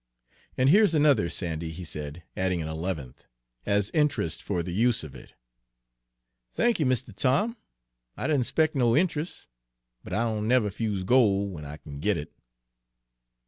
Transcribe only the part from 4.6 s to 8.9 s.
the use of it." "Thank y', Mistuh Tom. I didn't spec'